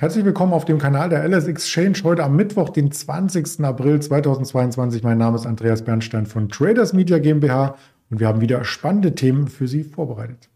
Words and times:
Herzlich 0.00 0.24
willkommen 0.24 0.54
auf 0.54 0.64
dem 0.64 0.78
Kanal 0.78 1.10
der 1.10 1.28
LS 1.28 1.46
Exchange 1.46 1.98
heute 2.04 2.24
am 2.24 2.34
Mittwoch, 2.34 2.70
den 2.70 2.90
20. 2.90 3.62
April 3.62 4.00
2022. 4.00 5.02
Mein 5.02 5.18
Name 5.18 5.36
ist 5.36 5.44
Andreas 5.44 5.84
Bernstein 5.84 6.24
von 6.24 6.48
Traders 6.48 6.94
Media 6.94 7.18
GmbH 7.18 7.76
und 8.08 8.18
wir 8.18 8.26
haben 8.26 8.40
wieder 8.40 8.64
spannende 8.64 9.14
Themen 9.14 9.46
für 9.48 9.68
Sie 9.68 9.84
vorbereitet. 9.84 10.48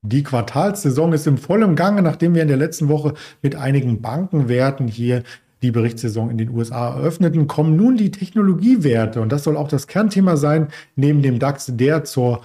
Die 0.00 0.22
Quartalssaison 0.22 1.12
ist 1.12 1.26
im 1.26 1.36
vollen 1.36 1.76
Gange, 1.76 2.00
nachdem 2.00 2.34
wir 2.34 2.40
in 2.40 2.48
der 2.48 2.56
letzten 2.56 2.88
Woche 2.88 3.12
mit 3.42 3.56
einigen 3.56 4.00
Bankenwerten 4.00 4.88
hier 4.88 5.22
die 5.62 5.70
Berichtssaison 5.70 6.30
in 6.30 6.38
den 6.38 6.50
USA 6.50 6.90
eröffneten, 6.90 7.46
kommen 7.46 7.76
nun 7.76 7.96
die 7.96 8.10
Technologiewerte. 8.10 9.20
Und 9.20 9.32
das 9.32 9.44
soll 9.44 9.56
auch 9.56 9.68
das 9.68 9.86
Kernthema 9.86 10.36
sein, 10.36 10.68
neben 10.96 11.22
dem 11.22 11.38
DAX, 11.38 11.72
der 11.74 12.04
zur, 12.04 12.42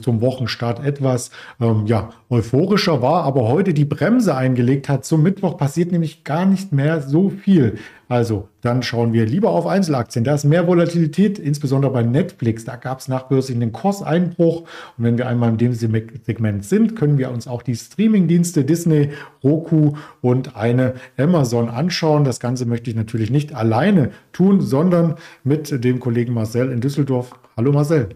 zum 0.00 0.20
Wochenstart 0.20 0.84
etwas 0.84 1.30
ähm, 1.60 1.86
ja, 1.86 2.10
euphorischer 2.30 3.02
war, 3.02 3.24
aber 3.24 3.48
heute 3.48 3.74
die 3.74 3.84
Bremse 3.84 4.34
eingelegt 4.34 4.88
hat. 4.88 5.04
Zum 5.04 5.22
Mittwoch 5.22 5.58
passiert 5.58 5.92
nämlich 5.92 6.24
gar 6.24 6.46
nicht 6.46 6.72
mehr 6.72 7.02
so 7.02 7.30
viel. 7.30 7.78
Also 8.08 8.48
dann 8.60 8.82
schauen 8.82 9.12
wir 9.12 9.24
lieber 9.24 9.50
auf 9.50 9.66
Einzelaktien. 9.66 10.24
Da 10.24 10.34
ist 10.34 10.44
mehr 10.44 10.66
Volatilität, 10.66 11.38
insbesondere 11.38 11.92
bei 11.92 12.02
Netflix. 12.02 12.64
Da 12.64 12.76
gab 12.76 12.98
es 12.98 13.08
nachbörslich 13.08 13.56
einen 13.56 13.72
Kurseinbruch. 13.72 14.60
Und 14.60 15.04
wenn 15.04 15.18
wir 15.18 15.26
einmal 15.26 15.50
in 15.50 15.58
dem 15.58 15.72
Segment 15.72 16.64
sind, 16.64 16.96
können 16.96 17.18
wir 17.18 17.30
uns 17.30 17.48
auch 17.48 17.62
die 17.62 17.76
Streamingdienste 17.76 18.64
Disney, 18.64 19.10
Roku 19.42 19.96
und 20.20 20.56
eine 20.56 20.94
Amazon 21.16 21.68
anschauen. 21.68 22.24
Das 22.24 22.40
Ganze 22.40 22.66
möchte 22.66 22.90
ich 22.90 22.96
natürlich 22.96 23.30
nicht 23.30 23.54
alleine 23.54 24.10
tun, 24.32 24.60
sondern 24.60 25.16
mit 25.42 25.84
dem 25.84 26.00
Kollegen 26.00 26.34
Marcel 26.34 26.70
in 26.70 26.80
Düsseldorf. 26.80 27.34
Hallo 27.56 27.72
Marcel. 27.72 28.10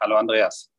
Hallo 0.00 0.16
Andreas. 0.16 0.70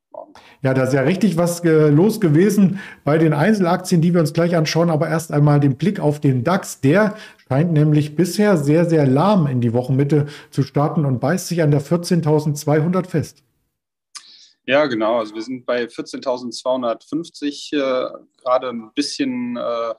Ja, 0.62 0.74
da 0.74 0.84
ist 0.84 0.94
ja 0.94 1.02
richtig 1.02 1.38
was 1.38 1.64
äh, 1.64 1.90
los 1.90 2.20
gewesen 2.20 2.80
bei 3.04 3.18
den 3.18 3.34
Einzelaktien, 3.34 4.02
die 4.02 4.14
wir 4.14 4.22
uns 4.22 4.34
gleich 4.34 4.56
anschauen. 4.56 4.90
Aber 4.90 5.08
erst 5.08 5.32
einmal 5.32 5.60
den 5.60 5.78
Blick 5.78 6.00
auf 6.00 6.20
den 6.20 6.44
DAX. 6.44 6.82
Der 6.82 7.16
scheint 7.52 7.74
nämlich 7.74 8.16
bisher 8.16 8.56
sehr, 8.56 8.90
sehr 8.90 9.06
lahm 9.06 9.46
in 9.46 9.60
die 9.60 9.74
Wochenmitte 9.74 10.28
zu 10.52 10.64
starten 10.64 11.04
und 11.04 11.20
beißt 11.20 11.50
sich 11.50 11.62
an 11.62 11.70
der 11.70 11.82
14.200 11.82 13.06
fest. 13.06 13.44
Ja, 14.64 14.86
genau. 14.86 15.20
Also 15.20 15.36
wir 15.36 15.42
sind 15.42 15.66
bei 15.66 15.84
14.250 15.84 17.74
äh, 17.74 18.24
gerade 18.38 18.70
ein 18.70 18.94
bisschen, 18.94 19.58
äh, 19.58 19.94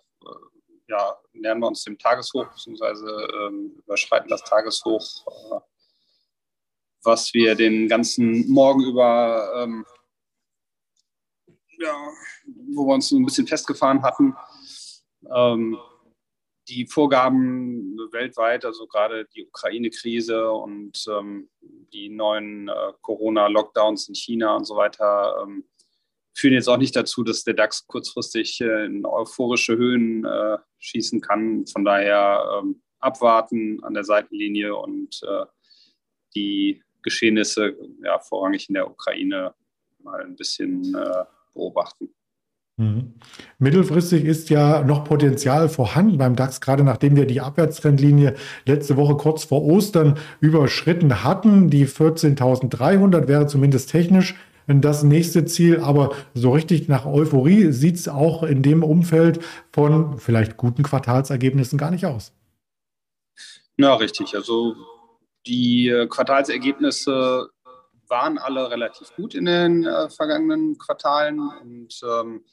ja, 0.88 1.18
nähern 1.34 1.58
wir 1.58 1.66
uns 1.66 1.84
dem 1.84 1.98
Tageshoch, 1.98 2.46
beziehungsweise 2.54 3.04
äh, 3.06 3.50
überschreiten 3.80 4.30
das 4.30 4.44
Tageshoch, 4.44 5.04
äh, 5.26 5.60
was 7.02 7.34
wir 7.34 7.54
den 7.54 7.86
ganzen 7.86 8.50
Morgen 8.50 8.82
über 8.82 9.52
ähm, 9.62 9.84
ja, 11.78 11.94
wo 12.72 12.86
wir 12.86 12.94
uns 12.94 13.12
ein 13.12 13.26
bisschen 13.26 13.46
festgefahren 13.46 14.02
hatten. 14.02 14.34
Ähm, 15.30 15.76
die 16.68 16.86
Vorgaben 16.86 17.96
weltweit, 18.12 18.64
also 18.64 18.86
gerade 18.86 19.26
die 19.34 19.46
Ukraine-Krise 19.46 20.50
und 20.50 21.04
ähm, 21.08 21.48
die 21.92 22.08
neuen 22.08 22.68
äh, 22.68 22.92
Corona-Lockdowns 23.00 24.08
in 24.08 24.14
China 24.14 24.56
und 24.56 24.64
so 24.64 24.76
weiter, 24.76 25.42
ähm, 25.42 25.64
führen 26.34 26.54
jetzt 26.54 26.68
auch 26.68 26.78
nicht 26.78 26.96
dazu, 26.96 27.24
dass 27.24 27.44
der 27.44 27.54
DAX 27.54 27.86
kurzfristig 27.86 28.60
äh, 28.60 28.86
in 28.86 29.04
euphorische 29.04 29.76
Höhen 29.76 30.24
äh, 30.24 30.58
schießen 30.78 31.20
kann. 31.20 31.66
Von 31.66 31.84
daher 31.84 32.60
ähm, 32.62 32.82
abwarten 33.00 33.82
an 33.82 33.94
der 33.94 34.04
Seitenlinie 34.04 34.74
und 34.76 35.20
äh, 35.24 35.46
die 36.34 36.82
Geschehnisse 37.02 37.76
ja, 38.02 38.18
vorrangig 38.20 38.68
in 38.68 38.74
der 38.74 38.88
Ukraine 38.88 39.54
mal 39.98 40.22
ein 40.22 40.36
bisschen 40.36 40.94
äh, 40.94 41.24
beobachten. 41.52 42.14
Mhm. 42.78 43.14
Mittelfristig 43.58 44.24
ist 44.24 44.48
ja 44.50 44.82
noch 44.82 45.04
Potenzial 45.04 45.68
vorhanden 45.68 46.18
beim 46.18 46.36
DAX, 46.36 46.60
gerade 46.60 46.84
nachdem 46.84 47.16
wir 47.16 47.26
die 47.26 47.40
Abwärtstrendlinie 47.40 48.34
letzte 48.64 48.96
Woche 48.96 49.16
kurz 49.16 49.44
vor 49.44 49.62
Ostern 49.62 50.18
überschritten 50.40 51.22
hatten. 51.22 51.70
Die 51.70 51.86
14.300 51.86 53.28
wäre 53.28 53.46
zumindest 53.46 53.90
technisch 53.90 54.34
das 54.66 55.02
nächste 55.02 55.44
Ziel, 55.44 55.80
aber 55.80 56.14
so 56.34 56.52
richtig 56.52 56.88
nach 56.88 57.04
Euphorie 57.04 57.72
sieht 57.72 57.96
es 57.96 58.08
auch 58.08 58.42
in 58.42 58.62
dem 58.62 58.82
Umfeld 58.82 59.40
von 59.72 60.18
vielleicht 60.18 60.56
guten 60.56 60.82
Quartalsergebnissen 60.82 61.78
gar 61.78 61.90
nicht 61.90 62.06
aus. 62.06 62.32
Ja, 63.76 63.94
richtig. 63.94 64.34
Also 64.34 64.76
die 65.46 65.88
äh, 65.88 66.06
Quartalsergebnisse 66.06 67.48
waren 68.08 68.38
alle 68.38 68.70
relativ 68.70 69.12
gut 69.16 69.34
in 69.34 69.46
den 69.46 69.84
äh, 69.84 70.08
vergangenen 70.10 70.78
Quartalen. 70.78 71.40
Und 71.40 72.00
ähm, 72.04 72.44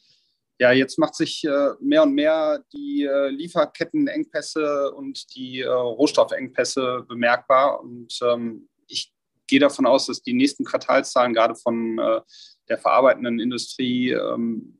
ja, 0.59 0.73
jetzt 0.73 0.99
macht 0.99 1.15
sich 1.15 1.43
äh, 1.45 1.69
mehr 1.79 2.03
und 2.03 2.13
mehr 2.13 2.63
die 2.73 3.03
äh, 3.03 3.29
Lieferkettenengpässe 3.29 4.91
und 4.91 5.33
die 5.35 5.61
äh, 5.61 5.69
Rohstoffengpässe 5.69 7.05
bemerkbar. 7.07 7.81
Und 7.81 8.19
ähm, 8.21 8.67
ich 8.87 9.13
gehe 9.47 9.61
davon 9.61 9.85
aus, 9.85 10.07
dass 10.07 10.21
die 10.21 10.33
nächsten 10.33 10.65
Quartalszahlen 10.65 11.33
gerade 11.33 11.55
von 11.55 11.97
äh, 11.97 12.19
der 12.67 12.77
verarbeitenden 12.77 13.39
Industrie 13.39 14.11
ähm, 14.11 14.77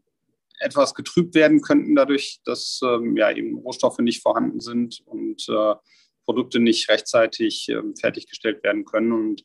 etwas 0.59 0.94
getrübt 0.94 1.34
werden 1.34 1.62
könnten, 1.62 1.95
dadurch, 1.95 2.41
dass 2.44 2.81
ähm, 2.84 3.16
ja 3.16 3.31
eben 3.31 3.57
Rohstoffe 3.59 4.00
nicht 4.00 4.22
vorhanden 4.22 4.59
sind 4.59 5.01
und 5.06 5.47
äh, 5.47 5.75
Produkte 6.25 6.59
nicht 6.59 6.89
rechtzeitig 6.89 7.69
ähm, 7.69 7.95
fertiggestellt 7.95 8.62
werden 8.63 8.84
können. 8.84 9.13
Und 9.13 9.44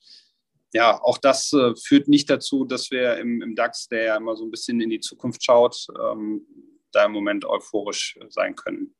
ja, 0.74 1.00
auch 1.00 1.18
das 1.18 1.52
äh, 1.52 1.74
führt 1.76 2.08
nicht 2.08 2.28
dazu, 2.28 2.64
dass 2.64 2.90
wir 2.90 3.16
im, 3.18 3.40
im, 3.40 3.54
DAX, 3.54 3.86
der 3.86 4.02
ja 4.02 4.16
immer 4.16 4.36
so 4.36 4.44
ein 4.44 4.50
bisschen 4.50 4.80
in 4.80 4.90
die 4.90 5.00
Zukunft 5.00 5.44
schaut, 5.44 5.86
ähm, 5.98 6.42
da 6.90 7.04
im 7.04 7.12
Moment 7.12 7.44
euphorisch 7.44 8.18
sein 8.28 8.56
können. 8.56 8.92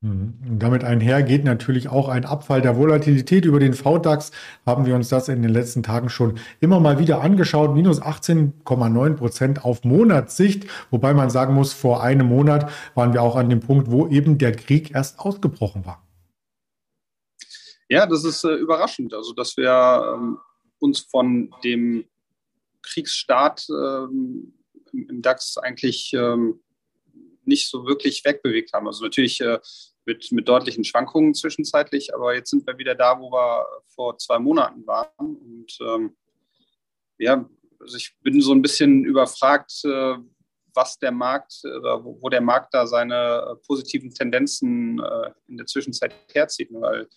Mhm. 0.00 0.34
Und 0.48 0.58
damit 0.58 0.82
einher 0.82 1.22
geht 1.22 1.44
natürlich 1.44 1.88
auch 1.88 2.08
ein 2.08 2.24
Abfall 2.24 2.60
der 2.60 2.76
Volatilität. 2.76 3.44
Über 3.44 3.60
den 3.60 3.74
VDAX 3.74 4.32
haben 4.66 4.84
wir 4.84 4.96
uns 4.96 5.10
das 5.10 5.28
in 5.28 5.42
den 5.42 5.52
letzten 5.52 5.84
Tagen 5.84 6.08
schon 6.08 6.40
immer 6.58 6.80
mal 6.80 6.98
wieder 6.98 7.20
angeschaut. 7.20 7.72
Minus 7.74 8.02
18,9 8.02 9.14
Prozent 9.14 9.64
auf 9.64 9.84
Monatssicht. 9.84 10.66
Wobei 10.90 11.14
man 11.14 11.30
sagen 11.30 11.54
muss, 11.54 11.72
vor 11.72 12.02
einem 12.02 12.26
Monat 12.26 12.68
waren 12.96 13.12
wir 13.12 13.22
auch 13.22 13.36
an 13.36 13.48
dem 13.48 13.60
Punkt, 13.60 13.92
wo 13.92 14.08
eben 14.08 14.38
der 14.38 14.56
Krieg 14.56 14.92
erst 14.92 15.20
ausgebrochen 15.20 15.86
war. 15.86 16.02
Ja, 17.88 18.06
das 18.06 18.24
ist 18.24 18.44
äh, 18.44 18.54
überraschend. 18.54 19.14
Also, 19.14 19.32
dass 19.34 19.56
wir 19.56 20.14
ähm, 20.16 20.38
uns 20.80 21.00
von 21.00 21.54
dem 21.62 22.04
Kriegsstart 22.82 23.66
ähm, 23.70 24.54
im 24.92 25.22
DAX 25.22 25.56
eigentlich 25.56 26.12
ähm, 26.14 26.60
nicht 27.44 27.68
so 27.68 27.86
wirklich 27.86 28.24
wegbewegt 28.24 28.72
haben. 28.72 28.86
Also 28.86 29.04
natürlich 29.04 29.40
äh, 29.40 29.58
mit, 30.04 30.32
mit 30.32 30.48
deutlichen 30.48 30.84
Schwankungen 30.84 31.34
zwischenzeitlich, 31.34 32.14
aber 32.14 32.34
jetzt 32.34 32.50
sind 32.50 32.66
wir 32.66 32.78
wieder 32.78 32.94
da, 32.94 33.18
wo 33.18 33.30
wir 33.30 33.66
vor 33.94 34.18
zwei 34.18 34.38
Monaten 34.38 34.86
waren. 34.86 35.36
Und 35.36 35.78
ähm, 35.80 36.16
ja, 37.18 37.48
also 37.78 37.96
ich 37.96 38.16
bin 38.22 38.40
so 38.40 38.52
ein 38.52 38.62
bisschen 38.62 39.04
überfragt, 39.04 39.72
äh, 39.84 40.16
was 40.74 40.98
der 40.98 41.12
Markt 41.12 41.60
oder 41.64 42.04
wo, 42.04 42.18
wo, 42.20 42.28
der 42.28 42.40
Markt 42.40 42.72
da 42.74 42.86
seine 42.86 43.14
äh, 43.50 43.66
positiven 43.66 44.12
Tendenzen 44.12 45.00
äh, 45.00 45.30
in 45.48 45.56
der 45.56 45.66
Zwischenzeit 45.66 46.14
herzieht. 46.32 46.68
Weil 46.72 47.08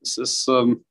es 0.00 0.16
ist 0.16 0.48
ähm, 0.48 0.84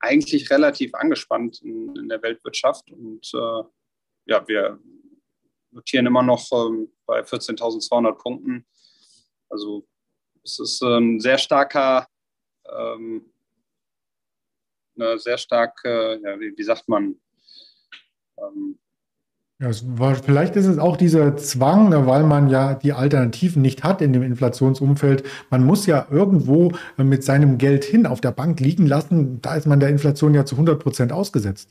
eigentlich 0.00 0.50
relativ 0.50 0.94
angespannt 0.94 1.60
in, 1.62 1.94
in 1.96 2.08
der 2.08 2.22
Weltwirtschaft. 2.22 2.90
Und 2.90 3.30
äh, 3.34 3.62
ja, 4.26 4.46
wir 4.48 4.78
notieren 5.70 6.06
immer 6.06 6.22
noch 6.22 6.46
ähm, 6.52 6.92
bei 7.06 7.20
14.200 7.20 8.12
Punkten. 8.14 8.66
Also 9.48 9.86
es 10.42 10.58
ist 10.58 10.82
ein 10.82 11.20
sehr 11.20 11.38
starker, 11.38 12.08
ähm, 12.66 13.32
eine 14.96 15.18
sehr 15.18 15.38
starke, 15.38 16.20
ja, 16.22 16.40
wie, 16.40 16.56
wie 16.56 16.62
sagt 16.62 16.88
man, 16.88 17.20
ähm, 18.38 18.78
ja, 19.60 19.70
war, 19.84 20.14
vielleicht 20.14 20.56
ist 20.56 20.64
es 20.64 20.78
auch 20.78 20.96
dieser 20.96 21.36
Zwang, 21.36 22.06
weil 22.06 22.24
man 22.24 22.48
ja 22.48 22.74
die 22.74 22.94
Alternativen 22.94 23.60
nicht 23.60 23.84
hat 23.84 24.00
in 24.00 24.14
dem 24.14 24.22
Inflationsumfeld. 24.22 25.22
Man 25.50 25.66
muss 25.66 25.84
ja 25.84 26.06
irgendwo 26.10 26.72
mit 26.96 27.22
seinem 27.22 27.58
Geld 27.58 27.84
hin 27.84 28.06
auf 28.06 28.22
der 28.22 28.32
Bank 28.32 28.58
liegen 28.60 28.86
lassen. 28.86 29.42
Da 29.42 29.56
ist 29.56 29.66
man 29.66 29.78
der 29.78 29.90
Inflation 29.90 30.32
ja 30.32 30.46
zu 30.46 30.54
100 30.54 30.82
Prozent 30.82 31.12
ausgesetzt. 31.12 31.68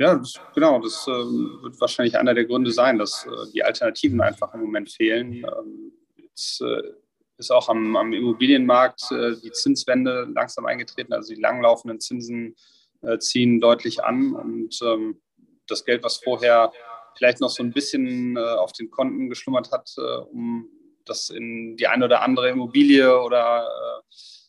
Ja, 0.00 0.20
genau. 0.52 0.80
Das 0.80 1.06
äh, 1.06 1.10
wird 1.10 1.80
wahrscheinlich 1.80 2.18
einer 2.18 2.34
der 2.34 2.44
Gründe 2.44 2.72
sein, 2.72 2.98
dass 2.98 3.24
äh, 3.24 3.52
die 3.54 3.62
Alternativen 3.62 4.20
einfach 4.20 4.52
im 4.52 4.60
Moment 4.60 4.90
fehlen. 4.90 5.32
Ähm, 5.32 5.92
jetzt 6.16 6.60
äh, 6.60 6.82
ist 7.38 7.52
auch 7.52 7.68
am, 7.68 7.94
am 7.94 8.12
Immobilienmarkt 8.12 9.12
äh, 9.12 9.36
die 9.36 9.52
Zinswende 9.52 10.28
langsam 10.34 10.66
eingetreten. 10.66 11.12
Also 11.12 11.34
die 11.34 11.40
langlaufenden 11.40 12.00
Zinsen 12.00 12.56
äh, 13.02 13.18
ziehen 13.18 13.60
deutlich 13.60 14.02
an 14.02 14.34
und 14.34 14.78
ähm, 14.82 15.20
das 15.66 15.84
Geld, 15.84 16.02
was 16.02 16.18
vorher 16.18 16.72
vielleicht 17.16 17.40
noch 17.40 17.50
so 17.50 17.62
ein 17.62 17.72
bisschen 17.72 18.36
äh, 18.36 18.40
auf 18.40 18.72
den 18.72 18.90
Konten 18.90 19.28
geschlummert 19.28 19.72
hat, 19.72 19.90
äh, 19.98 20.18
um 20.30 20.68
das 21.04 21.30
in 21.30 21.76
die 21.76 21.86
eine 21.86 22.04
oder 22.04 22.22
andere 22.22 22.50
Immobilie 22.50 23.20
oder 23.22 23.68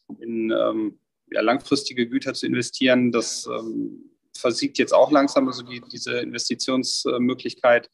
äh, 0.09 0.23
in 0.23 0.51
ähm, 0.51 0.99
ja, 1.31 1.41
langfristige 1.41 2.07
Güter 2.07 2.33
zu 2.33 2.45
investieren, 2.45 3.11
das 3.11 3.47
ähm, 3.47 4.11
versiegt 4.37 4.77
jetzt 4.77 4.93
auch 4.93 5.11
langsam, 5.11 5.47
also 5.47 5.63
die, 5.63 5.81
diese 5.91 6.19
Investitionsmöglichkeit. 6.19 7.89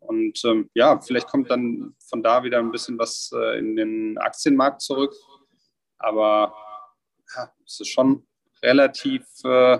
Und 0.00 0.44
ähm, 0.44 0.70
ja, 0.74 1.00
vielleicht 1.00 1.28
kommt 1.28 1.50
dann 1.50 1.94
von 2.08 2.22
da 2.22 2.44
wieder 2.44 2.58
ein 2.58 2.70
bisschen 2.70 2.98
was 2.98 3.30
äh, 3.34 3.58
in 3.58 3.76
den 3.76 4.18
Aktienmarkt 4.18 4.82
zurück. 4.82 5.14
Aber 5.98 6.54
ja, 7.34 7.50
es 7.64 7.80
ist 7.80 7.88
schon 7.88 8.26
relativ 8.62 9.24
äh, 9.44 9.78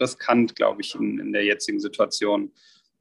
riskant, 0.00 0.54
glaube 0.56 0.82
ich, 0.82 0.94
in, 0.94 1.18
in 1.18 1.32
der 1.32 1.44
jetzigen 1.44 1.80
Situation, 1.80 2.52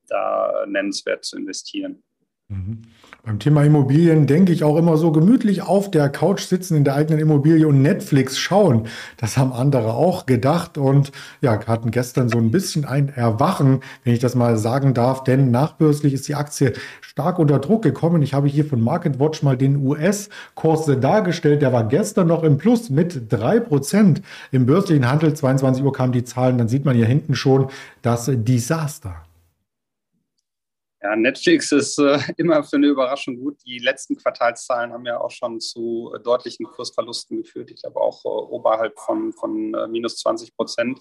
da 0.08 0.66
nennenswert 0.68 1.26
zu 1.26 1.38
investieren. 1.38 2.04
Mhm. 2.48 2.84
Beim 3.26 3.40
Thema 3.40 3.64
Immobilien 3.64 4.28
denke 4.28 4.54
ich 4.54 4.64
auch 4.64 4.78
immer 4.78 4.98
so 4.98 5.12
gemütlich 5.12 5.64
auf 5.64 5.90
der 5.90 6.10
Couch 6.10 6.42
sitzen 6.42 6.78
in 6.78 6.84
der 6.84 6.94
eigenen 6.94 7.20
Immobilie 7.20 7.68
und 7.68 7.82
Netflix 7.82 8.38
schauen. 8.38 8.86
Das 9.18 9.36
haben 9.36 9.52
andere 9.52 9.96
auch 9.96 10.28
gedacht 10.28 10.78
und 10.78 11.12
ja, 11.42 11.60
hatten 11.66 11.90
gestern 11.90 12.30
so 12.30 12.38
ein 12.38 12.52
bisschen 12.52 12.86
ein 12.86 13.10
Erwachen, 13.10 13.80
wenn 14.04 14.14
ich 14.14 14.20
das 14.20 14.36
mal 14.36 14.60
sagen 14.60 14.94
darf, 14.94 15.24
denn 15.24 15.50
nachbörslich 15.50 16.14
ist 16.14 16.28
die 16.28 16.36
Aktie 16.36 16.74
stark 17.02 17.40
unter 17.40 17.58
Druck 17.58 17.82
gekommen. 17.82 18.22
Ich 18.22 18.36
habe 18.36 18.48
hier 18.48 18.64
von 18.64 18.80
MarketWatch 18.80 19.42
mal 19.42 19.58
den 19.58 19.78
US-Kurs 19.78 20.86
dargestellt. 21.02 21.64
Der 21.64 21.74
war 21.74 21.86
gestern 21.86 22.28
noch 22.28 22.44
im 22.44 22.60
Plus 22.60 22.92
mit 22.92 23.34
drei 23.34 23.60
Prozent 23.60 24.22
im 24.52 24.68
börslichen 24.68 25.10
Handel. 25.10 25.34
22 25.34 25.84
Uhr 25.84 25.94
kamen 25.94 26.14
die 26.14 26.26
Zahlen. 26.26 26.60
Dann 26.60 26.68
sieht 26.68 26.86
man 26.86 26.96
hier 26.96 27.08
hinten 27.08 27.34
schon 27.34 27.70
das 28.04 28.30
Desaster. 28.32 29.25
Ja, 31.06 31.16
Netflix 31.16 31.72
ist 31.72 32.00
äh, 32.00 32.18
immer 32.38 32.64
für 32.64 32.78
eine 32.78 32.88
Überraschung 32.88 33.38
gut. 33.38 33.64
Die 33.64 33.78
letzten 33.78 34.16
Quartalszahlen 34.16 34.92
haben 34.92 35.06
ja 35.06 35.22
auch 35.22 35.30
schon 35.30 35.62
zu 35.62 36.12
äh, 36.16 36.20
deutlichen 36.20 36.66
Kursverlusten 36.66 37.44
geführt. 37.44 37.70
Ich 37.70 37.84
glaube 37.84 38.02
auch 38.02 38.26
äh, 38.26 38.28
oberhalb 38.28 38.98
von, 38.98 39.32
von 39.32 39.76
äh, 39.76 39.88
minus 39.88 40.18
20 40.18 40.56
Prozent. 40.56 41.00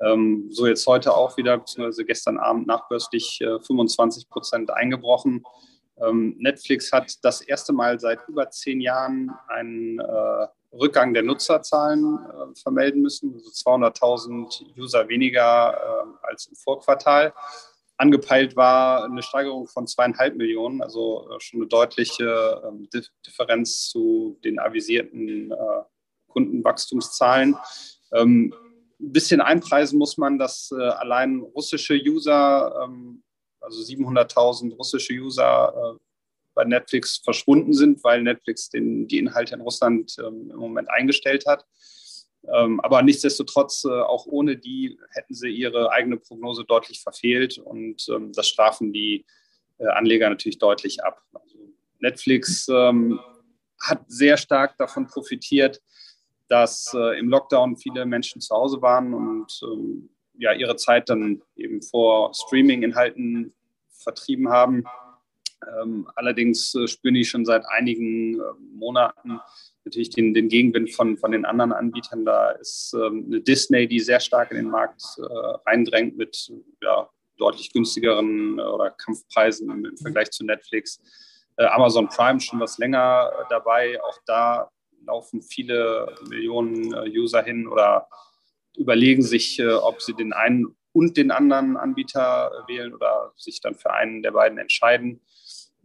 Ähm, 0.00 0.46
so 0.52 0.68
jetzt 0.68 0.86
heute 0.86 1.16
auch 1.16 1.36
wieder, 1.36 1.58
beziehungsweise 1.58 2.04
gestern 2.04 2.38
Abend 2.38 2.68
nachbörslich 2.68 3.42
25 3.66 4.22
äh, 4.22 4.26
Prozent 4.28 4.70
eingebrochen. 4.70 5.44
Ähm, 5.96 6.36
Netflix 6.38 6.92
hat 6.92 7.12
das 7.24 7.40
erste 7.40 7.72
Mal 7.72 7.98
seit 7.98 8.20
über 8.28 8.50
zehn 8.50 8.80
Jahren 8.80 9.32
einen 9.48 9.98
äh, 9.98 10.46
Rückgang 10.72 11.12
der 11.12 11.24
Nutzerzahlen 11.24 12.20
vermelden 12.54 13.02
müssen, 13.02 13.34
also 13.34 13.50
200.000 13.50 14.76
User 14.76 15.08
weniger 15.08 16.18
als 16.22 16.46
im 16.46 16.56
Vorquartal 16.56 17.32
angepeilt 17.96 18.56
war 18.56 19.04
eine 19.04 19.22
Steigerung 19.22 19.66
von 19.68 19.86
zweieinhalb 19.86 20.36
Millionen, 20.36 20.82
also 20.82 21.28
äh, 21.30 21.40
schon 21.40 21.60
eine 21.60 21.68
deutliche 21.68 22.62
ähm, 22.66 22.88
Differenz 23.26 23.88
zu 23.88 24.38
den 24.44 24.58
avisierten 24.58 25.52
äh, 25.52 25.82
Kundenwachstumszahlen. 26.28 27.56
Ähm, 28.12 28.54
ein 29.00 29.12
bisschen 29.12 29.40
einpreisen 29.40 29.98
muss 29.98 30.16
man, 30.16 30.38
dass 30.38 30.72
äh, 30.72 30.82
allein 30.82 31.40
russische 31.40 31.94
User, 31.94 32.84
ähm, 32.84 33.22
also 33.60 33.80
700.000 33.80 34.74
russische 34.74 35.14
User 35.14 35.98
bei 36.52 36.64
Netflix 36.64 37.16
verschwunden 37.16 37.72
sind, 37.72 38.04
weil 38.04 38.22
Netflix 38.22 38.68
den, 38.68 39.08
die 39.08 39.18
Inhalte 39.18 39.54
in 39.54 39.62
Russland 39.62 40.18
im 40.18 40.48
Moment 40.48 40.90
eingestellt 40.90 41.46
hat. 41.46 41.64
Ähm, 42.52 42.80
aber 42.80 43.02
nichtsdestotrotz, 43.02 43.84
äh, 43.84 43.90
auch 43.90 44.26
ohne 44.26 44.56
die 44.56 44.98
hätten 45.10 45.34
sie 45.34 45.48
ihre 45.48 45.90
eigene 45.90 46.18
Prognose 46.18 46.64
deutlich 46.64 47.00
verfehlt 47.00 47.58
und 47.58 48.06
ähm, 48.10 48.32
das 48.32 48.48
strafen 48.48 48.92
die 48.92 49.24
äh, 49.78 49.86
Anleger 49.86 50.28
natürlich 50.28 50.58
deutlich 50.58 51.02
ab. 51.02 51.22
Also 51.32 51.58
Netflix 52.00 52.68
ähm, 52.68 53.18
hat 53.80 54.02
sehr 54.08 54.36
stark 54.36 54.76
davon 54.76 55.06
profitiert, 55.06 55.80
dass 56.48 56.92
äh, 56.94 57.18
im 57.18 57.28
Lockdown 57.28 57.76
viele 57.78 58.04
Menschen 58.04 58.40
zu 58.40 58.54
Hause 58.54 58.82
waren 58.82 59.14
und 59.14 59.60
ja, 60.36 60.52
ihre 60.52 60.76
Zeit 60.76 61.08
dann 61.08 61.42
eben 61.56 61.80
vor 61.80 62.34
Streaming-Inhalten 62.34 63.54
vertrieben 63.90 64.48
haben. 64.48 64.84
Ähm, 65.80 66.08
allerdings 66.14 66.74
äh, 66.74 66.86
spüren 66.86 67.14
die 67.14 67.24
schon 67.24 67.44
seit 67.44 67.64
einigen 67.66 68.40
äh, 68.40 68.42
Monaten 68.74 69.40
natürlich 69.84 70.10
den, 70.10 70.34
den 70.34 70.48
Gegenwind 70.48 70.92
von, 70.92 71.16
von 71.16 71.32
den 71.32 71.44
anderen 71.44 71.72
Anbietern. 71.72 72.24
Da 72.24 72.50
ist 72.52 72.94
ähm, 72.94 73.24
eine 73.26 73.40
Disney, 73.40 73.86
die 73.86 74.00
sehr 74.00 74.20
stark 74.20 74.50
in 74.50 74.56
den 74.56 74.70
Markt 74.70 75.02
äh, 75.18 75.22
reindrängt 75.66 76.16
mit 76.16 76.52
ja, 76.82 77.08
deutlich 77.38 77.72
günstigeren 77.72 78.58
oder 78.60 78.90
Kampfpreisen 78.90 79.70
im, 79.70 79.96
Vergleich 79.96 80.30
zu 80.30 80.44
Netflix. 80.44 81.00
Amazon 81.56 82.08
Prime 82.08 82.40
schon 82.40 82.58
was 82.58 82.78
länger 82.78 83.30
dabei. 83.48 84.00
Auch 84.02 84.18
da 84.26 84.68
laufen 85.06 85.40
viele 85.40 86.12
Millionen 86.28 86.92
User 87.06 87.44
hin 87.44 87.68
oder 87.68 88.08
überlegen 88.76 89.22
sich, 89.22 89.62
ob 89.64 90.02
sie 90.02 90.14
den 90.14 90.32
einen 90.32 90.74
und 90.94 91.16
den 91.16 91.30
anderen 91.30 91.76
Anbieter 91.76 92.64
wählen 92.68 92.94
oder 92.94 93.32
sich 93.36 93.60
dann 93.60 93.74
für 93.74 93.92
einen 93.92 94.22
der 94.22 94.30
beiden 94.30 94.58
entscheiden. 94.58 95.20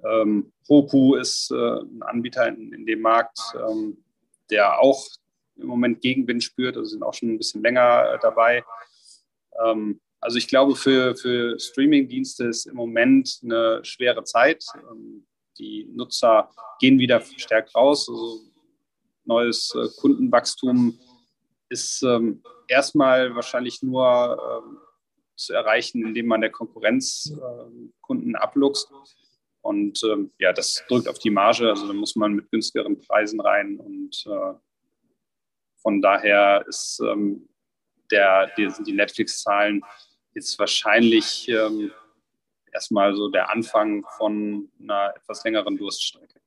Ähm, 0.05 0.53
Roku 0.69 1.15
ist 1.15 1.51
äh, 1.51 1.55
ein 1.55 2.03
Anbieter 2.03 2.47
in, 2.47 2.71
in 2.71 2.85
dem 2.85 3.01
Markt, 3.01 3.39
ähm, 3.55 3.97
der 4.49 4.79
auch 4.79 5.05
im 5.57 5.67
Moment 5.67 6.01
Gegenwind 6.01 6.43
spürt, 6.43 6.77
also 6.77 6.91
sind 6.91 7.03
auch 7.03 7.13
schon 7.13 7.29
ein 7.29 7.37
bisschen 7.37 7.61
länger 7.61 8.13
äh, 8.13 8.19
dabei. 8.21 8.63
Ähm, 9.65 9.99
also 10.21 10.37
ich 10.37 10.47
glaube, 10.47 10.75
für, 10.75 11.15
für 11.15 11.59
Streaming-Dienste 11.59 12.45
ist 12.45 12.67
im 12.67 12.75
Moment 12.75 13.39
eine 13.43 13.83
schwere 13.83 14.23
Zeit. 14.23 14.63
Ähm, 14.75 15.25
die 15.57 15.89
Nutzer 15.91 16.49
gehen 16.79 16.99
wieder 16.99 17.19
verstärkt 17.19 17.75
raus. 17.75 18.07
Also 18.07 18.41
neues 19.25 19.73
äh, 19.75 19.87
Kundenwachstum 19.99 20.99
ist 21.69 22.03
ähm, 22.03 22.43
erstmal 22.67 23.35
wahrscheinlich 23.35 23.81
nur 23.81 24.63
ähm, 24.65 24.77
zu 25.39 25.53
erreichen, 25.53 26.05
indem 26.05 26.27
man 26.27 26.41
der 26.41 26.51
Konkurrenz 26.51 27.33
äh, 27.33 27.89
Kunden 28.01 28.35
abluchst. 28.35 28.91
Und 29.61 30.01
ähm, 30.03 30.31
ja, 30.39 30.53
das 30.53 30.83
drückt 30.87 31.07
auf 31.07 31.19
die 31.19 31.29
Marge. 31.31 31.69
Also 31.69 31.87
da 31.87 31.93
muss 31.93 32.15
man 32.15 32.33
mit 32.33 32.49
günstigeren 32.51 32.99
Preisen 32.99 33.39
rein. 33.39 33.77
Und 33.79 34.25
äh, 34.25 34.53
von 35.81 36.01
daher 36.01 36.65
ist 36.67 37.01
ähm, 37.01 37.49
der, 38.11 38.51
die, 38.57 38.69
die 38.85 38.93
Netflix-Zahlen 38.93 39.81
jetzt 40.33 40.57
wahrscheinlich 40.59 41.47
ähm, 41.49 41.91
erstmal 42.71 43.15
so 43.15 43.29
der 43.29 43.51
Anfang 43.51 44.05
von 44.17 44.71
einer 44.81 45.13
etwas 45.15 45.43
längeren 45.43 45.77
Durststrecke. 45.77 46.38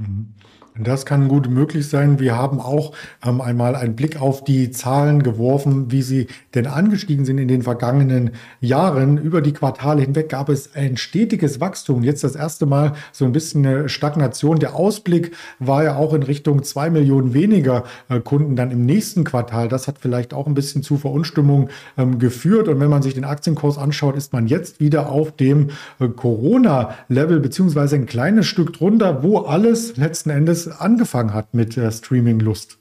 Mhm. 0.00 0.34
Das 0.78 1.04
kann 1.04 1.28
gut 1.28 1.50
möglich 1.50 1.88
sein. 1.88 2.20
Wir 2.20 2.36
haben 2.36 2.60
auch 2.60 2.92
ähm, 3.24 3.40
einmal 3.40 3.74
einen 3.74 3.96
Blick 3.96 4.20
auf 4.20 4.44
die 4.44 4.70
Zahlen 4.70 5.22
geworfen, 5.22 5.90
wie 5.90 6.00
sie 6.00 6.28
denn 6.54 6.66
angestiegen 6.66 7.24
sind 7.24 7.38
in 7.38 7.48
den 7.48 7.62
vergangenen 7.62 8.30
Jahren. 8.60 9.18
Über 9.18 9.42
die 9.42 9.52
Quartale 9.52 10.00
hinweg 10.00 10.28
gab 10.28 10.48
es 10.48 10.74
ein 10.74 10.96
stetiges 10.96 11.60
Wachstum. 11.60 12.04
Jetzt 12.04 12.24
das 12.24 12.36
erste 12.36 12.66
Mal 12.66 12.94
so 13.12 13.24
ein 13.24 13.32
bisschen 13.32 13.66
eine 13.66 13.88
Stagnation. 13.88 14.58
Der 14.58 14.74
Ausblick 14.74 15.32
war 15.58 15.82
ja 15.84 15.96
auch 15.96 16.14
in 16.14 16.22
Richtung 16.22 16.62
zwei 16.62 16.88
Millionen 16.88 17.34
weniger 17.34 17.84
äh, 18.08 18.20
Kunden 18.20 18.54
dann 18.54 18.70
im 18.70 18.86
nächsten 18.86 19.24
Quartal. 19.24 19.68
Das 19.68 19.88
hat 19.88 19.98
vielleicht 19.98 20.32
auch 20.32 20.46
ein 20.46 20.54
bisschen 20.54 20.82
zu 20.82 20.96
Verunstimmung 20.96 21.68
ähm, 21.98 22.18
geführt. 22.18 22.68
Und 22.68 22.80
wenn 22.80 22.90
man 22.90 23.02
sich 23.02 23.14
den 23.14 23.24
Aktienkurs 23.24 23.76
anschaut, 23.76 24.16
ist 24.16 24.32
man 24.32 24.46
jetzt 24.46 24.80
wieder 24.80 25.10
auf 25.10 25.32
dem 25.32 25.70
äh, 25.98 26.08
Corona-Level 26.08 27.40
beziehungsweise 27.40 27.96
ein 27.96 28.06
kleines 28.06 28.46
Stück 28.46 28.72
drunter, 28.72 29.22
wo 29.22 29.40
alles 29.40 29.89
letzten 29.96 30.30
Endes 30.30 30.68
angefangen 30.68 31.34
hat 31.34 31.54
mit 31.54 31.76
der 31.76 31.90
Streaming-Lust. 31.90 32.78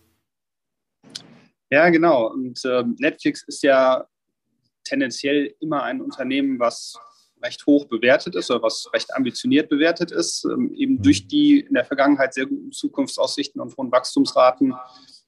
Ja, 1.72 1.90
genau. 1.90 2.32
Und 2.32 2.64
äh, 2.66 2.84
Netflix 2.98 3.44
ist 3.44 3.64
ja 3.64 4.08
tendenziell 4.84 5.54
immer 5.60 5.84
ein 5.84 6.02
Unternehmen, 6.02 6.60
was 6.60 6.96
recht 7.44 7.66
hoch 7.66 7.86
bewertet 7.86 8.36
ist 8.36 8.52
oder 8.52 8.64
was 8.64 8.90
recht 8.94 9.14
ambitioniert 9.16 9.70
bewertet 9.70 10.12
ist, 10.12 10.46
ähm, 10.46 10.74
eben 10.76 10.96
mhm. 10.96 11.04
durch 11.04 11.28
die 11.28 11.62
in 11.62 11.74
der 11.74 11.86
Vergangenheit 11.86 12.34
sehr 12.34 12.46
guten 12.46 12.72
Zukunftsaussichten 12.72 13.62
und 13.62 13.78
hohen 13.78 13.92
Wachstumsraten. 13.92 14.74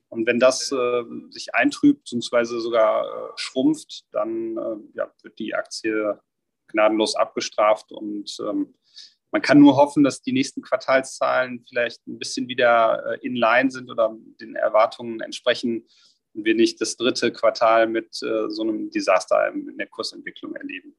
Und 0.10 0.28
wenn 0.28 0.40
das 0.40 0.72
äh, 0.72 1.04
sich 1.30 1.56
eintrübt 1.56 2.10
bzw. 2.10 2.60
sogar 2.60 3.06
äh, 3.06 3.32
schrumpft, 3.38 4.06
dann 4.12 4.58
äh, 4.58 4.98
ja, 4.98 5.12
wird 5.22 5.40
die 5.40 5.56
Aktie 5.56 6.20
gnadenlos 6.68 7.16
abgestraft 7.16 7.92
und 7.92 8.38
ähm, 8.42 8.74
man 9.32 9.42
kann 9.42 9.60
nur 9.60 9.78
hoffen, 9.78 10.04
dass 10.04 10.22
die 10.22 10.34
nächsten 10.34 10.62
Quartalszahlen 10.62 11.64
vielleicht 11.68 12.06
ein 12.08 12.20
bisschen 12.20 12.48
wieder 12.48 13.04
äh, 13.06 13.26
in 13.26 13.36
line 13.36 13.72
sind 13.72 13.90
oder 13.90 14.16
den 14.40 14.56
Erwartungen 14.56 15.22
entsprechen 15.22 15.88
und 16.34 16.46
wir 16.46 16.56
nicht 16.56 16.80
das 16.82 16.98
dritte 16.98 17.32
Quartal 17.32 17.88
mit 17.88 18.22
äh, 18.24 18.50
so 18.50 18.64
einem 18.64 18.92
Desaster 18.92 19.52
in 19.54 19.78
der 19.78 19.88
Kursentwicklung 19.88 20.56
erleben. 20.56 20.96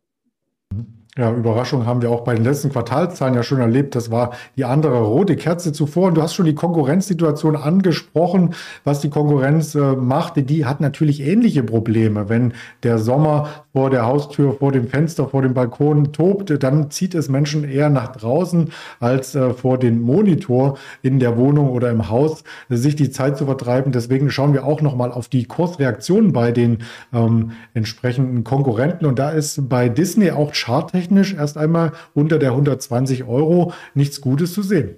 Ja, 1.14 1.30
Überraschung 1.30 1.84
haben 1.84 2.00
wir 2.00 2.10
auch 2.10 2.22
bei 2.22 2.34
den 2.34 2.42
letzten 2.42 2.70
Quartalzahlen 2.70 3.34
ja 3.34 3.42
schon 3.42 3.60
erlebt. 3.60 3.94
Das 3.94 4.10
war 4.10 4.30
die 4.56 4.64
andere 4.64 4.98
rote 5.02 5.36
Kerze 5.36 5.70
zuvor. 5.74 6.08
Und 6.08 6.14
du 6.14 6.22
hast 6.22 6.32
schon 6.32 6.46
die 6.46 6.54
Konkurrenzsituation 6.54 7.54
angesprochen, 7.54 8.54
was 8.84 9.00
die 9.00 9.10
Konkurrenz 9.10 9.74
äh, 9.74 9.94
machte. 9.94 10.42
Die 10.42 10.64
hat 10.64 10.80
natürlich 10.80 11.20
ähnliche 11.20 11.64
Probleme. 11.64 12.30
Wenn 12.30 12.54
der 12.82 12.96
Sommer 12.96 13.48
vor 13.74 13.90
der 13.90 14.06
Haustür, 14.06 14.54
vor 14.54 14.72
dem 14.72 14.88
Fenster, 14.88 15.28
vor 15.28 15.42
dem 15.42 15.52
Balkon 15.52 16.14
tobt, 16.14 16.62
dann 16.62 16.90
zieht 16.90 17.14
es 17.14 17.28
Menschen 17.28 17.64
eher 17.64 17.90
nach 17.90 18.16
draußen 18.16 18.70
als 18.98 19.34
äh, 19.34 19.52
vor 19.52 19.76
den 19.76 20.00
Monitor 20.00 20.78
in 21.02 21.18
der 21.18 21.36
Wohnung 21.36 21.68
oder 21.68 21.90
im 21.90 22.08
Haus, 22.08 22.42
sich 22.70 22.96
die 22.96 23.10
Zeit 23.10 23.36
zu 23.36 23.44
vertreiben. 23.44 23.92
Deswegen 23.92 24.30
schauen 24.30 24.54
wir 24.54 24.64
auch 24.64 24.80
nochmal 24.80 25.12
auf 25.12 25.28
die 25.28 25.44
Kursreaktionen 25.44 26.32
bei 26.32 26.52
den 26.52 26.78
ähm, 27.12 27.50
entsprechenden 27.74 28.44
Konkurrenten. 28.44 29.04
Und 29.04 29.18
da 29.18 29.28
ist 29.28 29.68
bei 29.68 29.90
Disney 29.90 30.30
auch 30.30 30.54
charttechnisch 30.62 31.02
technisch 31.02 31.34
erst 31.34 31.56
einmal 31.56 31.92
unter 32.14 32.38
der 32.38 32.50
120 32.50 33.24
Euro 33.24 33.72
nichts 33.94 34.20
Gutes 34.20 34.52
zu 34.52 34.62
sehen. 34.62 34.96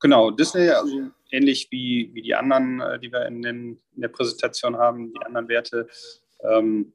Genau, 0.00 0.30
Disney, 0.30 0.70
also 0.70 1.10
ähnlich 1.30 1.68
wie, 1.70 2.10
wie 2.14 2.22
die 2.22 2.34
anderen, 2.34 2.80
äh, 2.80 2.98
die 2.98 3.12
wir 3.12 3.26
in, 3.26 3.42
den, 3.42 3.78
in 3.94 4.00
der 4.00 4.08
Präsentation 4.08 4.76
haben, 4.76 5.12
die 5.12 5.20
anderen 5.24 5.48
Werte, 5.48 5.88
ähm, 6.42 6.94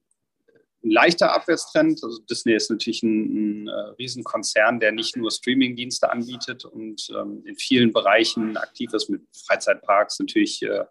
ein 0.83 0.91
leichter 0.91 1.33
Abwärtstrend. 1.33 2.03
Also 2.03 2.21
Disney 2.23 2.53
ist 2.53 2.71
natürlich 2.71 3.03
ein, 3.03 3.65
ein 3.65 3.67
äh, 3.67 3.71
Riesenkonzern, 3.99 4.79
der 4.79 4.91
nicht 4.91 5.15
nur 5.17 5.31
Streamingdienste 5.31 6.11
anbietet 6.11 6.65
und 6.65 7.07
ähm, 7.15 7.43
in 7.45 7.55
vielen 7.55 7.93
Bereichen 7.93 8.57
aktiv 8.57 8.91
ist 8.93 9.09
mit 9.09 9.21
Freizeitparks, 9.45 10.19
natürlich 10.19 10.61
äh, 10.63 10.85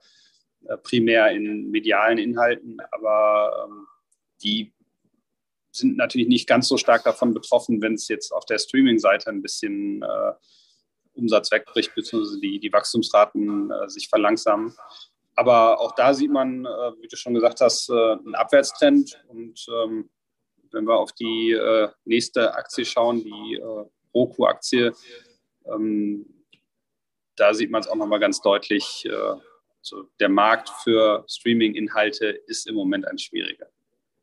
äh 0.66 0.76
primär 0.83 1.30
in 1.33 1.71
medialen 1.71 2.18
Inhalten, 2.18 2.78
aber 2.92 3.66
ähm, 3.66 3.87
die 4.42 4.73
sind 5.76 5.97
natürlich 5.97 6.28
nicht 6.28 6.49
ganz 6.49 6.69
so 6.69 6.76
stark 6.76 7.04
davon 7.04 7.35
betroffen, 7.35 7.83
wenn 7.83 7.95
es 7.95 8.09
jetzt 8.09 8.33
auf 8.33 8.45
der 8.47 8.59
Streaming-Seite 8.59 9.31
ein 9.31 9.43
bisschen 9.43 10.02
äh, 10.02 10.33
Umsatz 11.14 11.50
wegbricht, 11.50 11.95
beziehungsweise 11.95 12.40
die, 12.40 12.61
die 12.61 12.73
Wachstumsraten 12.73 13.71
äh, 13.71 13.88
sich 13.88 14.09
verlangsamen. 14.09 14.75
Aber 15.37 15.81
auch 15.81 15.95
da 15.95 16.14
sieht 16.14 16.31
man, 16.31 16.64
äh, 16.64 16.93
wie 17.00 17.09
du 17.09 17.16
schon 17.16 17.35
gesagt 17.35 17.61
hast, 17.61 17.88
äh, 17.90 17.93
einen 17.93 18.35
Abwärtstrend. 18.35 19.21
Und 19.28 19.66
ähm, 19.69 20.11
wenn 20.71 20.85
wir 20.85 20.97
auf 20.97 21.12
die 21.12 21.52
äh, 21.52 21.88
nächste 22.04 22.54
Aktie 22.54 22.85
schauen, 22.85 23.25
die 23.25 23.54
äh, 23.54 23.85
Roku-Aktie, 24.14 24.93
ähm, 25.66 26.26
da 27.37 27.52
sieht 27.52 27.71
man 27.71 27.81
es 27.81 27.88
auch 27.88 27.97
nochmal 27.97 28.21
ganz 28.21 28.40
deutlich. 28.40 29.09
also 29.11 30.04
der 30.21 30.28
Markt 30.28 30.71
für 30.85 31.25
Streaming-Inhalte 31.26 32.28
ist 32.47 32.69
im 32.69 32.76
Moment 32.76 33.09
ein 33.09 33.19
schwieriger. 33.19 33.66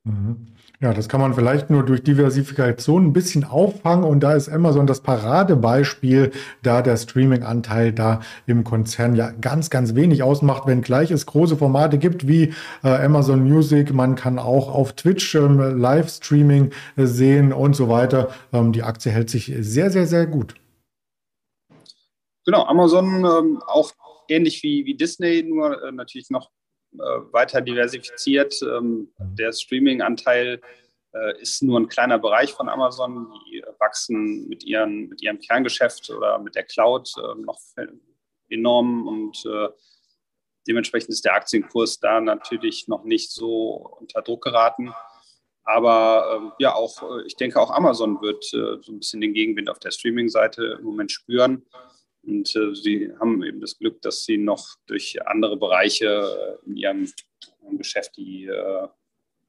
Mhm. 0.03 0.47
Ja, 0.79 0.95
das 0.95 1.07
kann 1.09 1.21
man 1.21 1.35
vielleicht 1.35 1.69
nur 1.69 1.85
durch 1.85 2.01
Diversifikation 2.01 3.05
ein 3.05 3.13
bisschen 3.13 3.43
auffangen 3.43 4.03
und 4.03 4.21
da 4.21 4.33
ist 4.33 4.49
Amazon 4.49 4.87
das 4.87 5.01
Paradebeispiel, 5.01 6.31
da 6.63 6.81
der 6.81 6.97
Streaming-Anteil 6.97 7.93
da 7.93 8.21
im 8.47 8.63
Konzern 8.63 9.15
ja 9.15 9.29
ganz, 9.29 9.69
ganz 9.69 9.93
wenig 9.93 10.23
ausmacht, 10.23 10.65
wenngleich 10.65 11.11
es 11.11 11.27
große 11.27 11.55
Formate 11.55 11.99
gibt 11.99 12.27
wie 12.27 12.53
äh, 12.83 12.87
Amazon 12.87 13.43
Music, 13.43 13.93
man 13.93 14.15
kann 14.15 14.39
auch 14.39 14.73
auf 14.73 14.93
Twitch 14.93 15.35
ähm, 15.35 15.59
Livestreaming 15.79 16.71
äh, 16.95 17.05
sehen 17.05 17.53
und 17.53 17.75
so 17.75 17.87
weiter. 17.87 18.31
Ähm, 18.51 18.71
die 18.71 18.81
Aktie 18.81 19.11
hält 19.11 19.29
sich 19.29 19.53
sehr, 19.59 19.91
sehr, 19.91 20.07
sehr 20.07 20.25
gut. 20.25 20.55
Genau, 22.43 22.63
Amazon 22.63 23.23
ähm, 23.23 23.61
auch 23.67 23.91
ähnlich 24.27 24.63
wie, 24.63 24.83
wie 24.87 24.95
Disney, 24.95 25.43
nur 25.43 25.83
äh, 25.83 25.91
natürlich 25.91 26.31
noch 26.31 26.49
weiter 26.93 27.61
diversifiziert. 27.61 28.61
Ähm, 28.61 29.09
der 29.19 29.51
Streaming-Anteil 29.51 30.61
äh, 31.13 31.41
ist 31.41 31.63
nur 31.63 31.79
ein 31.79 31.87
kleiner 31.87 32.19
Bereich 32.19 32.53
von 32.53 32.69
Amazon. 32.69 33.31
Die 33.47 33.63
wachsen 33.79 34.47
mit, 34.47 34.63
ihren, 34.63 35.09
mit 35.09 35.21
ihrem 35.21 35.39
Kerngeschäft 35.39 36.09
oder 36.09 36.39
mit 36.39 36.55
der 36.55 36.63
Cloud 36.63 37.11
äh, 37.17 37.35
noch 37.41 37.59
enorm 38.49 39.07
und 39.07 39.47
dementsprechend 40.67 41.11
ist 41.11 41.23
der 41.23 41.35
Aktienkurs 41.35 42.01
da 42.01 42.19
natürlich 42.19 42.85
noch 42.89 43.05
nicht 43.05 43.31
so 43.31 43.95
unter 43.97 44.21
Druck 44.21 44.43
geraten. 44.43 44.93
Aber 45.63 46.35
ähm, 46.35 46.51
ja, 46.59 46.75
auch 46.75 47.01
ich 47.25 47.37
denke, 47.37 47.61
auch 47.61 47.71
Amazon 47.71 48.21
wird 48.21 48.43
so 48.43 48.91
ein 48.91 48.97
bisschen 48.97 49.21
den 49.21 49.33
Gegenwind 49.33 49.69
auf 49.69 49.79
der 49.79 49.91
Streaming-Seite 49.91 50.79
im 50.79 50.83
Moment 50.83 51.13
spüren. 51.13 51.65
Und 52.23 52.55
äh, 52.55 52.75
sie 52.75 53.11
haben 53.19 53.43
eben 53.43 53.59
das 53.59 53.77
Glück, 53.77 54.01
dass 54.01 54.25
sie 54.25 54.37
noch 54.37 54.75
durch 54.85 55.17
andere 55.25 55.57
Bereiche 55.57 56.59
in 56.65 56.77
ihrem 56.77 57.11
Geschäft 57.77 58.15
die 58.17 58.45
äh, 58.45 58.87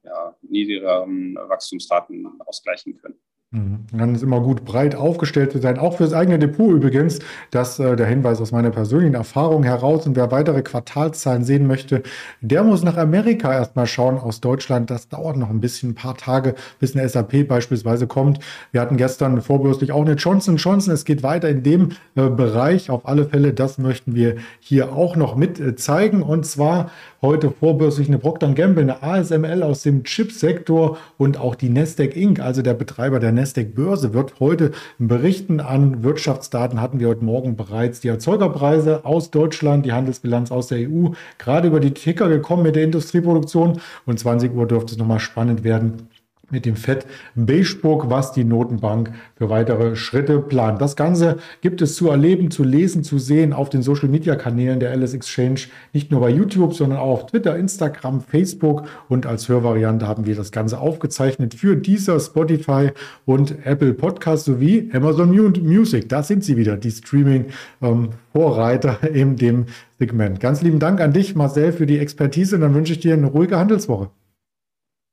ja, 0.03 0.37
niedrigeren 0.41 1.35
Wachstumsraten 1.35 2.41
ausgleichen 2.41 2.97
können. 2.97 3.19
Mhm. 3.53 3.85
Dann 3.91 4.15
ist 4.15 4.23
immer 4.23 4.41
gut, 4.41 4.65
breit 4.65 4.95
aufgestellt 4.95 5.51
zu 5.51 5.59
sein, 5.59 5.77
auch 5.77 5.97
fürs 5.97 6.11
eigene 6.11 6.39
Depot 6.39 6.71
übrigens. 6.71 7.19
Das 7.51 7.77
äh, 7.77 7.95
der 7.95 8.07
Hinweis 8.07 8.41
aus 8.41 8.51
meiner 8.51 8.71
persönlichen 8.71 9.13
Erfahrung 9.13 9.61
heraus. 9.61 10.07
Und 10.07 10.15
wer 10.15 10.31
weitere 10.31 10.63
Quartalszahlen 10.63 11.43
sehen 11.43 11.67
möchte, 11.67 12.01
der 12.41 12.63
muss 12.63 12.81
nach 12.83 12.97
Amerika 12.97 13.53
erstmal 13.53 13.85
schauen 13.85 14.17
aus 14.17 14.41
Deutschland. 14.41 14.89
Das 14.89 15.07
dauert 15.07 15.37
noch 15.37 15.51
ein 15.51 15.61
bisschen, 15.61 15.91
ein 15.91 15.95
paar 15.95 16.17
Tage, 16.17 16.55
bis 16.79 16.95
eine 16.95 17.07
SAP 17.07 17.47
beispielsweise 17.47 18.07
kommt. 18.07 18.39
Wir 18.71 18.81
hatten 18.81 18.97
gestern 18.97 19.39
vorbürstlich 19.39 19.91
auch 19.91 20.01
eine 20.01 20.13
Johnson 20.13 20.57
Johnson. 20.57 20.91
Es 20.91 21.05
geht 21.05 21.21
weiter 21.21 21.47
in 21.47 21.61
dem 21.61 21.89
äh, 22.15 22.29
Bereich. 22.29 22.89
Auf 22.89 23.07
alle 23.07 23.25
Fälle, 23.25 23.53
das 23.53 23.77
möchten 23.77 24.15
wir 24.15 24.37
hier 24.61 24.93
auch 24.93 25.15
noch 25.15 25.35
mit 25.35 25.59
äh, 25.59 25.75
zeigen. 25.75 26.23
Und 26.23 26.47
zwar 26.47 26.89
heute 27.21 27.51
vorbörslich 27.51 28.07
eine 28.07 28.17
Procter 28.17 28.51
Gamble, 28.53 28.81
eine 28.81 29.03
ASML 29.03 29.61
aus 29.61 29.83
dem 29.83 30.03
Chipsektor 30.03 30.97
und 31.17 31.39
auch 31.39 31.53
die 31.53 31.69
Nasdaq 31.69 32.15
Inc., 32.15 32.39
also 32.39 32.63
der 32.63 32.73
Betreiber 32.73 33.19
der 33.19 33.31
Nasdaq 33.31 33.42
Nasdaq 33.43 33.75
Börse 33.75 34.13
wird 34.13 34.39
heute 34.39 34.71
berichten. 34.99 35.59
An 35.59 36.01
Wirtschaftsdaten 36.01 36.79
hatten 36.79 37.01
wir 37.01 37.09
heute 37.09 37.25
Morgen 37.25 37.57
bereits 37.57 37.99
die 37.99 38.07
Erzeugerpreise 38.07 39.03
aus 39.03 39.31
Deutschland, 39.31 39.85
die 39.85 39.91
Handelsbilanz 39.91 40.49
aus 40.49 40.67
der 40.67 40.89
EU, 40.89 41.09
gerade 41.37 41.67
über 41.67 41.81
die 41.81 41.91
Ticker 41.91 42.29
gekommen 42.29 42.63
mit 42.63 42.77
der 42.77 42.85
Industrieproduktion. 42.85 43.81
Und 44.05 44.17
20 44.17 44.53
Uhr 44.53 44.65
dürfte 44.65 44.93
es 44.93 44.97
nochmal 44.97 45.19
spannend 45.19 45.65
werden 45.65 46.07
mit 46.53 46.65
dem 46.65 46.77
Fed 46.77 47.05
Beigebook, 47.35 48.09
was 48.09 48.31
die 48.31 48.45
Notenbank 48.45 49.11
für 49.35 49.49
weitere 49.49 49.97
Schritte 49.97 50.39
plant. 50.39 50.79
Das 50.79 50.95
Ganze 50.95 51.37
gibt 51.59 51.81
es 51.81 51.95
zu 51.95 52.09
erleben, 52.09 52.49
zu 52.49 52.63
lesen, 52.63 53.03
zu 53.03 53.19
sehen 53.19 53.51
auf 53.51 53.69
den 53.69 53.81
Social 53.81 54.07
Media 54.07 54.35
Kanälen 54.35 54.79
der 54.79 54.95
LS 54.95 55.13
Exchange, 55.13 55.61
nicht 55.91 56.11
nur 56.11 56.21
bei 56.21 56.29
YouTube, 56.29 56.73
sondern 56.73 56.99
auch 56.99 57.11
auf 57.11 57.25
Twitter, 57.25 57.57
Instagram, 57.57 58.21
Facebook 58.21 58.83
und 59.09 59.25
als 59.25 59.49
Hörvariante 59.49 60.07
haben 60.07 60.25
wir 60.25 60.35
das 60.35 60.51
Ganze 60.51 60.79
aufgezeichnet 60.79 61.55
für 61.55 61.75
dieser 61.75 62.19
Spotify 62.19 62.91
und 63.25 63.65
Apple 63.65 63.93
Podcast 63.93 64.45
sowie 64.45 64.89
Amazon 64.93 65.31
Music. 65.31 66.07
Da 66.07 66.23
sind 66.23 66.43
sie 66.43 66.55
wieder, 66.55 66.77
die 66.77 66.91
Streaming 66.91 67.47
ähm, 67.81 68.11
Vorreiter 68.31 69.03
in 69.13 69.35
dem 69.35 69.65
Segment. 69.99 70.39
Ganz 70.39 70.61
lieben 70.61 70.79
Dank 70.79 71.01
an 71.01 71.13
dich, 71.13 71.35
Marcel, 71.35 71.71
für 71.71 71.85
die 71.85 71.99
Expertise 71.99 72.55
und 72.55 72.61
dann 72.61 72.73
wünsche 72.73 72.93
ich 72.93 72.99
dir 72.99 73.13
eine 73.13 73.27
ruhige 73.27 73.57
Handelswoche. 73.57 74.09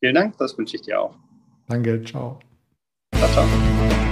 Vielen 0.01 0.15
Dank, 0.15 0.37
das 0.39 0.57
wünsche 0.57 0.77
ich 0.77 0.83
dir 0.83 1.01
auch. 1.01 1.30
Danke, 1.71 2.03
ciao. 2.03 2.41
Ciao, 3.15 3.29
ciao. 3.29 4.10